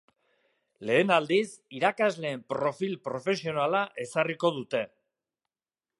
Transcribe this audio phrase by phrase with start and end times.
[0.89, 1.43] Lehen aldiz,
[1.81, 4.83] irakasleen profil profesionala ezarriko dute.